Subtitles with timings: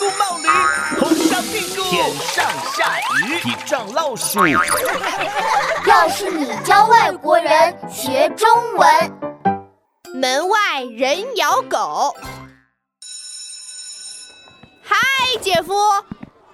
[0.00, 0.48] 咕冒驴，
[0.98, 4.40] 红烧屁股，天上下雨，地上老鼠。
[5.84, 8.88] 要是你教外国人学中文，
[10.14, 12.16] 门外人咬狗。
[14.82, 14.96] 嗨，
[15.42, 15.74] 姐夫，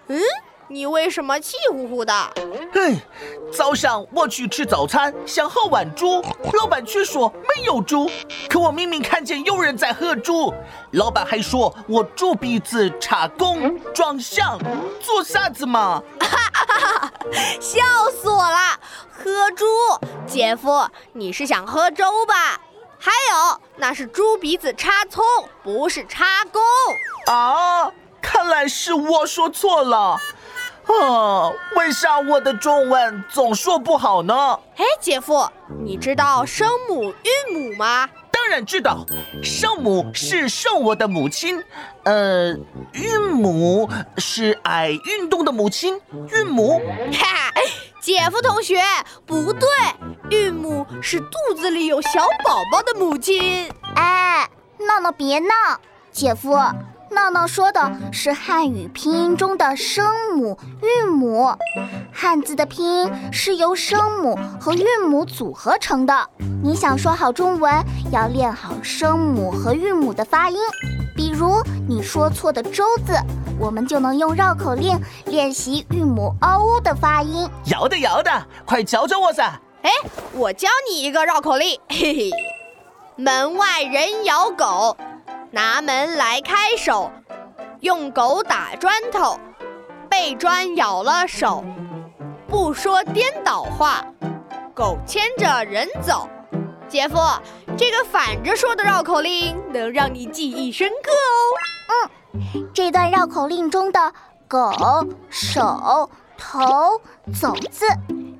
[0.09, 0.21] 嗯？
[0.69, 2.13] 你为什么气呼呼的？
[2.75, 3.01] 哼，
[3.53, 6.21] 早上我去吃早餐，想喝碗猪，
[6.59, 8.11] 老板却说没有猪。
[8.49, 10.53] 可我明明看见有人在喝猪，
[10.93, 14.59] 老板还说我猪鼻子插弓装象，
[15.01, 16.03] 做啥子嘛？
[16.19, 17.13] 哈哈哈！
[17.61, 18.59] 笑死我了！
[19.11, 19.65] 喝猪，
[20.27, 22.61] 姐夫，你是想喝粥吧？
[22.99, 25.25] 还有，那是猪鼻子插葱，
[25.63, 26.61] 不是插弓。
[27.27, 27.91] 啊，
[28.21, 30.19] 看来是我说错了。
[30.87, 34.59] 啊，为啥我的中文总说不好呢？
[34.77, 35.51] 哎，姐夫，
[35.85, 38.09] 你知道声母韵母吗？
[38.31, 39.05] 当然知道，
[39.43, 41.63] 声母是生我的母亲，
[42.05, 42.57] 呃，
[42.93, 46.01] 韵母是爱运动的母亲，
[46.31, 46.81] 韵母。
[47.13, 47.53] 哈，
[48.01, 48.81] 姐夫同学
[49.27, 49.69] 不对，
[50.31, 53.69] 韵母是肚子里有小宝宝的母亲。
[53.97, 54.49] 哎，
[54.79, 55.81] 闹闹别闹，
[56.13, 56.57] 姐夫。
[57.11, 61.53] 闹闹说的是汉语拼音中的声母韵母，
[62.13, 66.29] 汉字的拼音是由声母和韵母组合成的。
[66.63, 67.73] 你想说好中文，
[68.11, 70.59] 要练好声母和韵母的发音。
[71.17, 73.15] 比如你说错的“周”字，
[73.59, 77.49] 我们就能用绕口令练习韵母 “o” 的发音。
[77.67, 79.59] 要的要的，快教教我噻！
[79.83, 79.91] 哎，
[80.35, 82.31] 我教你一个绕口令，嘿嘿，
[83.17, 84.97] 门外人咬狗。
[85.51, 87.11] 拿门来开手，
[87.81, 89.39] 用狗打砖头，
[90.09, 91.65] 被砖咬了手。
[92.49, 94.05] 不说颠倒话，
[94.75, 96.29] 狗牵着人走。
[96.89, 97.17] 姐夫，
[97.77, 101.11] 这个反着说的绕口令能让你记忆深刻
[101.93, 102.11] 哦。
[102.55, 104.13] 嗯，这段绕口令中的
[104.47, 104.73] 狗、
[105.29, 107.01] 手、头、
[107.41, 107.87] 走字。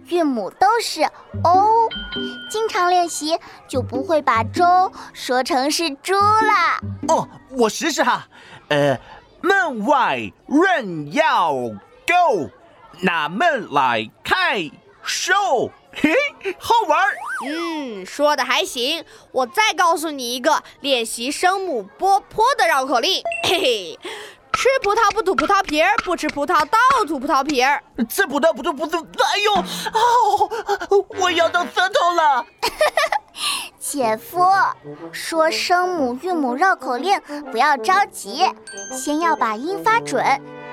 [0.09, 1.03] 韵母都是
[1.43, 1.89] o，
[2.51, 7.15] 经常练习就不会把粥说成是猪了。
[7.15, 8.29] 哦，我试试哈。
[8.69, 8.99] 呃，
[9.41, 12.51] 门外人要 go，
[13.01, 14.71] 拿门来开
[15.03, 15.71] 手。
[15.93, 16.13] 嘿，
[16.59, 17.17] 好玩儿。
[17.47, 19.05] 嗯，说的还行。
[19.33, 23.23] 我再告诉你一个练习声母波波的绕口令。
[23.45, 23.99] 嘿嘿。
[24.67, 27.81] 吃葡萄不吐葡萄皮儿，不吃葡萄倒吐葡萄皮儿。
[28.09, 32.45] 吃葡萄不吐葡萄，哎呦，哦，我咬到舌头了。
[33.79, 34.45] 姐夫，
[35.13, 37.21] 说声母韵母绕口令
[37.53, 38.45] 不要着急，
[38.93, 40.25] 先要把音发准，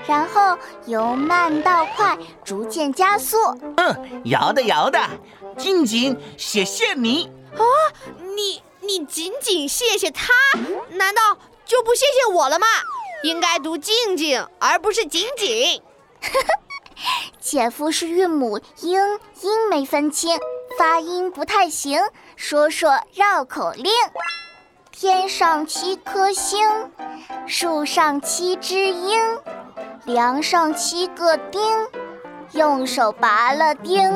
[0.08, 3.38] 然后由慢到快逐渐加速。
[3.78, 5.00] 嗯，摇的摇的，
[5.56, 7.32] 静静，谢谢你。
[7.56, 7.62] 啊，
[8.36, 10.34] 你你仅仅谢谢他，
[10.94, 12.66] 难道就不谢谢我了吗？
[13.24, 15.82] 应该读静静，而不是仅仅。
[17.40, 19.00] 姐夫是韵母音
[19.42, 20.38] 音没分清，
[20.78, 22.02] 发音不太行。
[22.36, 23.92] 说说绕口令：
[24.92, 26.68] 天上七颗星，
[27.48, 29.20] 树上七只鹰，
[30.06, 31.62] 梁上七个钉，
[32.52, 34.12] 用手拔了钉，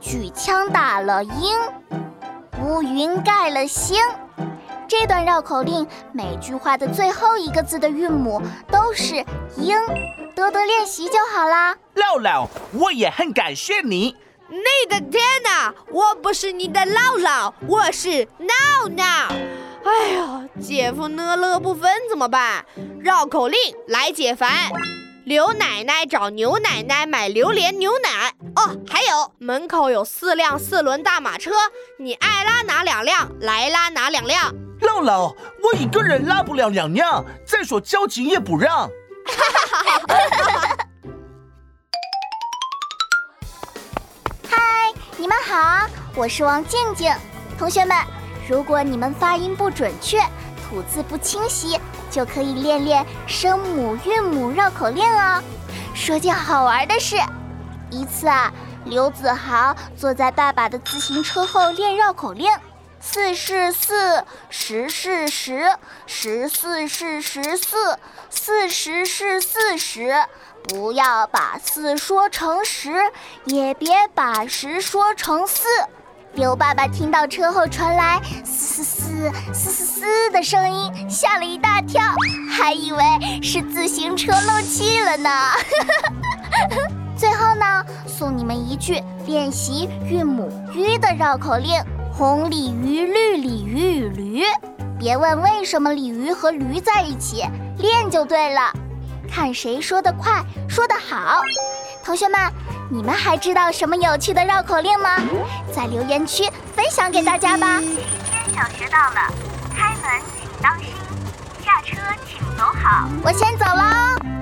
[0.00, 1.56] 举枪打了鹰，
[2.62, 4.00] 乌云盖了星。
[4.88, 9.16] 这段绕口令每句话的最后一个字的韵母都是
[9.56, 9.76] 英，
[10.34, 11.74] 多多练习就好啦。
[11.94, 14.16] 姥姥，我也很感谢你。
[14.48, 19.04] 你的天哪，我不是你的姥姥，我是闹闹。
[19.84, 22.64] 哎呀，姐夫呢乐不分怎么办？
[23.00, 23.58] 绕口令
[23.88, 24.70] 来解烦。
[25.26, 28.32] 刘奶奶找牛奶奶买榴莲牛奶。
[28.54, 31.50] 哦，还有门口有四辆四轮大马车，
[31.98, 34.54] 你爱拉哪两辆，来拉哪两辆。
[34.82, 38.88] 姥姥，我一个人拉不了两辆，再说交警也不让。
[44.48, 47.12] 嗨，你们好，我是王静静。
[47.58, 47.96] 同学们，
[48.48, 50.20] 如果你们发音不准确，
[50.70, 51.76] 吐字不清晰，
[52.16, 55.42] 就可以练练声母韵母绕口令哦。
[55.94, 57.18] 说件好玩的事，
[57.90, 58.50] 一次啊，
[58.86, 62.50] 刘子豪坐在爸爸的自行车后练绕口令。
[63.00, 65.76] 四是四，十是十，
[66.06, 67.98] 十四是十四，
[68.30, 70.14] 四十是四十。
[70.68, 72.94] 不要把四说成十，
[73.44, 75.68] 也别把十说成四。
[76.32, 78.20] 刘爸爸听到车后传来
[78.76, 82.02] 嘶嘶嘶嘶嘶的声音，吓了一大跳，
[82.50, 83.02] 还以为
[83.42, 85.30] 是自行车漏气了呢。
[87.16, 91.72] 最后呢，送你们一句练习韵母 “ü” 的绕口令。
[92.12, 94.42] 红鲤鱼，绿鲤鱼与驴，
[94.98, 97.44] 别问为什么鲤鱼和驴在一起，
[97.78, 98.72] 练就对了。
[99.30, 101.40] 看谁说得快，说得好。
[102.04, 102.40] 同学们，
[102.90, 105.16] 你们还知道什么有趣的绕口令吗？
[105.74, 106.44] 在留言区
[106.74, 107.82] 分享给大家吧。
[108.56, 109.20] 小学到了，
[109.76, 110.10] 开门
[110.40, 110.94] 请当心，
[111.62, 113.06] 下车请走好。
[113.22, 114.35] 我先走喽。